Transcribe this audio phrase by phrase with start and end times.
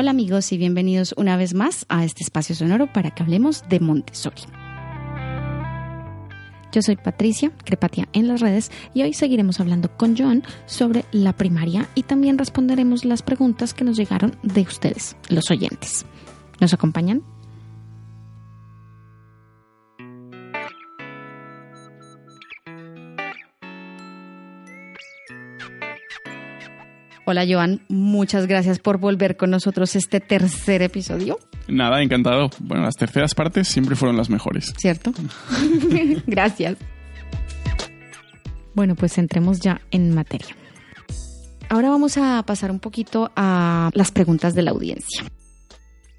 [0.00, 3.80] Hola amigos y bienvenidos una vez más a este espacio sonoro para que hablemos de
[3.80, 4.42] Montessori.
[6.70, 11.32] Yo soy Patricia, Crepatia en las redes, y hoy seguiremos hablando con John sobre la
[11.32, 16.06] primaria y también responderemos las preguntas que nos llegaron de ustedes, los oyentes.
[16.60, 17.24] ¿Nos acompañan?
[27.30, 31.38] Hola Joan, muchas gracias por volver con nosotros este tercer episodio.
[31.68, 32.48] Nada, encantado.
[32.58, 34.72] Bueno, las terceras partes siempre fueron las mejores.
[34.78, 35.12] ¿Cierto?
[36.26, 36.78] gracias.
[38.72, 40.56] Bueno, pues entremos ya en materia.
[41.68, 45.24] Ahora vamos a pasar un poquito a las preguntas de la audiencia.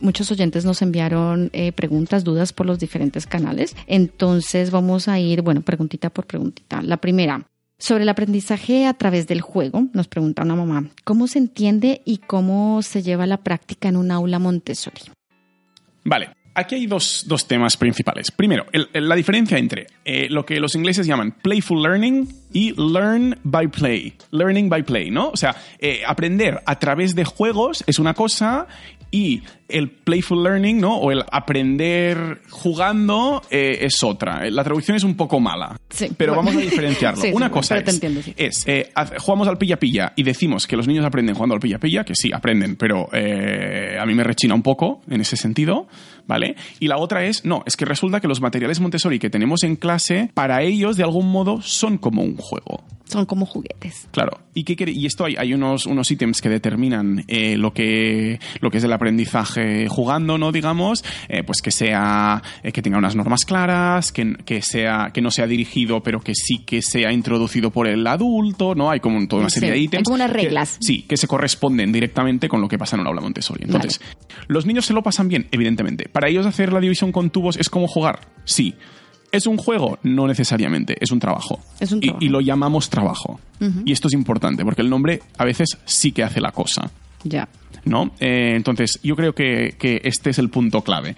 [0.00, 3.74] Muchos oyentes nos enviaron eh, preguntas, dudas por los diferentes canales.
[3.86, 6.82] Entonces vamos a ir, bueno, preguntita por preguntita.
[6.82, 7.49] La primera,
[7.80, 12.18] sobre el aprendizaje a través del juego, nos pregunta una mamá, ¿cómo se entiende y
[12.18, 15.00] cómo se lleva la práctica en un aula Montessori?
[16.04, 18.30] Vale, aquí hay dos, dos temas principales.
[18.30, 23.68] Primero, la diferencia entre eh, lo que los ingleses llaman playful learning y learn by
[23.68, 24.14] play.
[24.30, 25.30] Learning by play, ¿no?
[25.30, 28.66] O sea, eh, aprender a través de juegos es una cosa
[29.10, 29.42] y
[29.72, 30.96] el playful learning, ¿no?
[30.96, 34.48] O el aprender jugando eh, es otra.
[34.50, 35.76] La traducción es un poco mala.
[35.88, 36.48] Sí, pero bueno.
[36.48, 37.20] vamos a diferenciarlo.
[37.20, 40.86] Sí, Una sí, cosa te es, entiendo, eh, jugamos al pilla-pilla y decimos que los
[40.86, 44.62] niños aprenden jugando al pilla-pilla, que sí, aprenden, pero eh, a mí me rechina un
[44.62, 45.86] poco en ese sentido,
[46.26, 46.56] ¿vale?
[46.78, 49.76] Y la otra es, no, es que resulta que los materiales Montessori que tenemos en
[49.76, 52.84] clase, para ellos, de algún modo, son como un juego.
[53.04, 54.08] Son como juguetes.
[54.12, 54.38] Claro.
[54.54, 54.92] ¿Y, qué quiere?
[54.92, 58.84] y esto hay, hay unos, unos ítems que determinan eh, lo, que, lo que es
[58.84, 60.52] el aprendizaje jugando, ¿no?
[60.52, 65.20] Digamos, eh, pues que sea, eh, que tenga unas normas claras, que, que, sea, que
[65.20, 68.90] no sea dirigido, pero que sí que sea introducido por el adulto, ¿no?
[68.90, 70.04] Hay como toda una Sí, serie de hay ítems.
[70.04, 70.76] como unas que- reglas.
[70.80, 73.64] sí, que se corresponden directamente con lo que pasa en un aula Montessori.
[73.64, 74.00] Entonces,
[74.48, 75.46] ¿los niños se lo pasan bien?
[75.50, 76.08] Evidentemente.
[76.08, 78.20] ¿Para ellos hacer la división con tubos es como jugar?
[78.44, 78.74] Sí.
[79.32, 79.98] ¿Es un juego?
[80.02, 81.60] No necesariamente, es un trabajo.
[81.78, 82.24] Es un trabajo.
[82.24, 83.38] y lo llamamos trabajo.
[83.84, 86.90] Y esto es importante, porque el nombre a veces sí que hace la cosa.
[87.24, 87.48] Ya.
[87.84, 88.12] ¿No?
[88.20, 91.16] Eh, entonces, yo creo que, que este es el punto clave.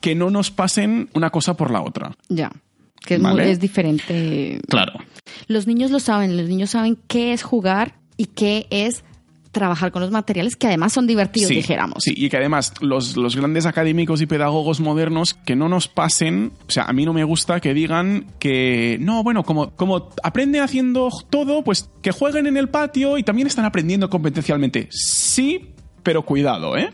[0.00, 2.16] Que no nos pasen una cosa por la otra.
[2.28, 2.50] Ya.
[3.00, 4.60] Que es, muy- es diferente.
[4.68, 4.92] Claro.
[5.46, 9.04] Los niños lo saben, los niños saben qué es jugar y qué es
[9.54, 12.04] trabajar con los materiales que además son divertidos, Sí, dijéramos.
[12.04, 16.52] Sí, y que además los, los grandes académicos y pedagogos modernos que no nos pasen,
[16.68, 20.60] o sea, a mí no me gusta que digan que, no, bueno, como, como aprenden
[20.60, 24.88] haciendo todo, pues que jueguen en el patio y también están aprendiendo competencialmente.
[24.90, 25.70] Sí,
[26.02, 26.90] pero cuidado, ¿eh?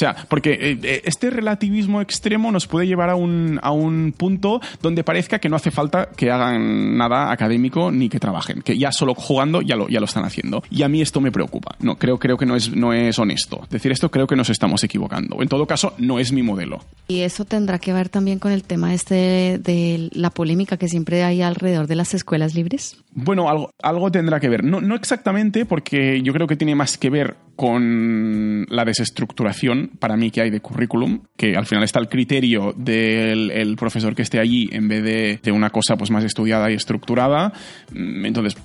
[0.00, 4.14] O sea, porque eh, eh, este relativismo extremo nos puede llevar a un, a un
[4.16, 8.78] punto donde parezca que no hace falta que hagan nada académico ni que trabajen, que
[8.78, 10.62] ya solo jugando ya lo, ya lo están haciendo.
[10.70, 11.76] Y a mí esto me preocupa.
[11.80, 13.66] No, creo, creo que no es, no es honesto.
[13.68, 15.42] Decir esto creo que nos estamos equivocando.
[15.42, 16.82] En todo caso, no es mi modelo.
[17.06, 20.88] Y eso tendrá que ver también con el tema este de, de la polémica que
[20.88, 22.96] siempre hay alrededor de las escuelas libres.
[23.12, 24.64] Bueno, algo, algo tendrá que ver.
[24.64, 30.16] No, no exactamente, porque yo creo que tiene más que ver con la desestructuración para
[30.16, 34.22] mí que hay de currículum, que al final está el criterio del el profesor que
[34.22, 37.52] esté allí en vez de, de una cosa pues más estudiada y estructurada.
[37.92, 38.56] Mm, Entonces,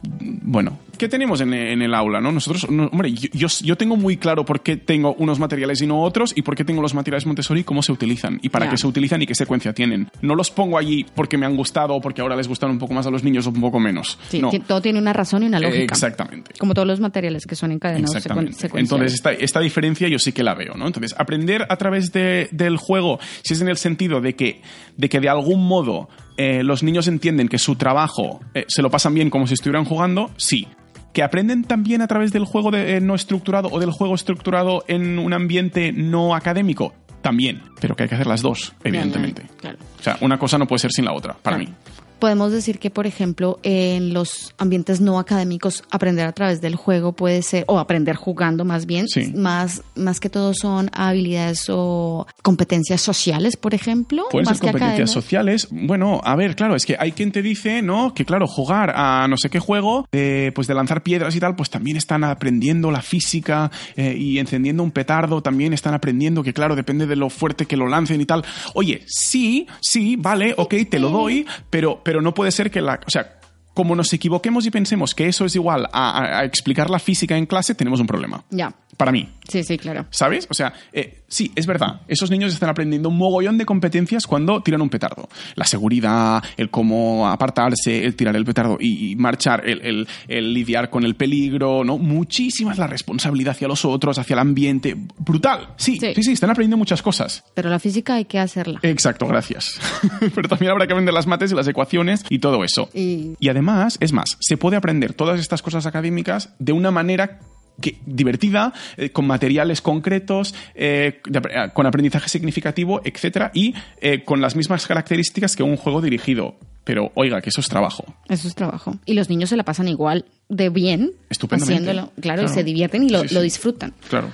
[0.43, 2.21] bueno, ¿qué tenemos en, en el aula?
[2.21, 2.31] ¿no?
[2.31, 5.87] Nosotros, no, hombre, yo, yo, yo tengo muy claro por qué tengo unos materiales y
[5.87, 8.65] no otros y por qué tengo los materiales Montessori y cómo se utilizan y para
[8.65, 8.71] Ya.
[8.71, 10.09] qué se utilizan y qué secuencia tienen.
[10.21, 12.93] No los pongo allí porque me han gustado o porque ahora les gustan un poco
[12.93, 14.17] más a los niños o un poco menos.
[14.29, 14.51] Sí, no.
[14.65, 15.83] todo tiene una razón y una lógica.
[15.93, 16.51] Exactamente.
[16.57, 18.53] Como todos los materiales que son encadenados Exactamente.
[18.53, 18.84] secuenciales.
[18.85, 20.87] Entonces, esta, esta diferencia yo sí que la veo, ¿no?
[20.87, 24.61] Entonces, aprender a través de- del juego, si es en el sentido de que
[24.97, 28.89] de, que de algún modo eh, los niños entienden que su trabajo eh, se lo
[28.89, 30.67] pasan bien como si estuvieran jugando, sí.
[31.13, 34.83] ¿Que aprenden también a través del juego de- eh, no estructurado o del juego estructurado
[34.89, 36.93] en un ambiente no académico?
[37.21, 39.43] También, pero que hay que hacer las dos, evidentemente.
[39.59, 39.77] Claro.
[39.99, 41.71] O sea, una cosa no puede ser sin la otra, para Claro.
[41.71, 41.75] mí.
[42.19, 47.11] Podemos decir que, por ejemplo, en los ambientes no académicos, aprender a través del juego
[47.13, 49.31] puede ser, o aprender jugando más bien, Sí.
[49.35, 54.23] más, más que todo son habilidades o competencias sociales, por ejemplo.
[54.31, 55.11] Pueden más ser que competencias académicas.
[55.11, 55.67] sociales.
[55.71, 58.13] Bueno, a ver, claro, es que hay quien te dice, ¿no?
[58.13, 61.69] Que claro, jugar a no sé qué juego, pues de lanzar piedras y tal, pues
[61.69, 66.75] también están aprendiendo la física eh, y encendiendo un petardo, también están aprendiendo que, claro,
[66.75, 68.43] depende de lo fuerte que lo lancen y tal.
[68.73, 72.99] Oye, sí, sí, vale, ok, te lo doy, pero, pero no puede ser que la.
[73.05, 73.39] O sea,
[73.73, 77.35] como nos equivoquemos y pensemos que eso es igual a, a- a explicar la física
[77.37, 78.43] en clase, tenemos un problema.
[78.49, 79.29] Ya, Para mí.
[79.49, 80.05] sí, sí, claro.
[80.11, 80.47] ¿Sabes?
[80.49, 82.01] O sea, eh, sí, es verdad.
[82.07, 85.27] Esos niños están aprendiendo un mogollón de competencias cuando tiran un petardo.
[85.55, 90.53] La seguridad, el cómo apartarse, el tirar el petardo y, y marchar, el, el- el
[90.53, 91.97] lidiar con el peligro, ¿no?
[91.97, 94.95] Muchísimas la responsabilidad hacia los otros, hacia el ambiente.
[95.17, 95.69] Brutal.
[95.77, 96.13] Sí, Sí.
[96.15, 97.43] sí, sí, están aprendiendo muchas cosas.
[97.53, 98.79] Pero la física hay que hacerla.
[98.81, 99.79] Exacto, gracias.
[100.35, 102.89] Pero también habrá que aprender las mates y las ecuaciones y todo eso.
[102.93, 107.39] Y Y además, es más, se puede aprender todas estas cosas académicas de una manera
[107.81, 114.23] que, divertida, eh, con materiales concretos, eh, de eh, con aprendizaje significativo, etcétera, y eh,
[114.23, 116.55] con las mismas características que un juego dirigido.
[116.83, 118.05] Pero oiga, que eso es trabajo.
[118.29, 118.95] Eso es trabajo.
[119.05, 121.11] Y los niños se la pasan igual de bien
[121.49, 122.11] haciéndolo.
[122.21, 123.33] Claro, y se divierten y lo, Sí, sí.
[123.35, 123.93] lo disfrutan.
[124.07, 124.31] Claro.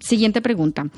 [0.00, 0.88] Siguiente pregunta.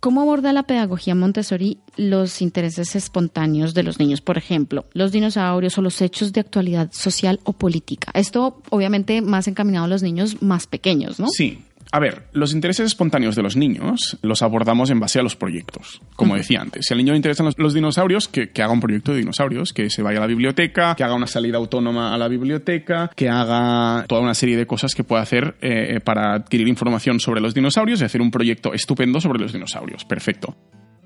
[0.00, 4.20] ¿Cómo aborda la pedagogía Montessori los intereses espontáneos de los niños?
[4.20, 8.10] Por ejemplo, los dinosaurios o los hechos de actualidad social o política.
[8.14, 11.28] Esto obviamente más encaminado a los niños más pequeños, ¿no?
[11.28, 11.58] Sí.
[11.94, 16.02] A ver, los intereses espontáneos de los niños los abordamos en base a los proyectos.
[16.16, 18.80] Como decía antes, si al niño le interesan los, los dinosaurios, que, que haga un
[18.80, 22.18] proyecto de dinosaurios, que se vaya a la biblioteca, que haga una salida autónoma a
[22.18, 26.66] la biblioteca, que haga toda una serie de cosas que pueda hacer eh, para adquirir
[26.66, 30.04] información sobre los dinosaurios y hacer un proyecto estupendo sobre los dinosaurios.
[30.04, 30.56] Perfecto.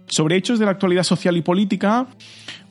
[0.09, 2.09] Sobre hechos de la actualidad social y política,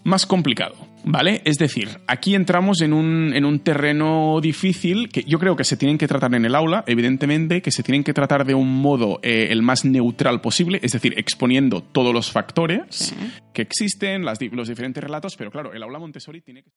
[0.08, 1.42] más complicado, ¿vale?
[1.44, 5.76] Es decir, aquí entramos en un, en un terreno difícil que yo creo que se
[5.76, 9.20] tienen que tratar en el aula, evidentemente, que se tienen que tratar de un modo
[9.22, 13.14] eh, el más neutral posible, es decir, exponiendo todos los factores
[13.54, 16.72] que existen, las los diferentes relatos, pero claro, el aula Montessori tiene que...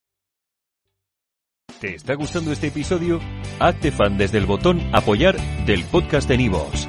[1.81, 3.21] ¿Te está gustando este episodio?
[3.61, 5.37] Hazte fan desde el botón Apoyar
[5.67, 6.89] del podcast de Nivos.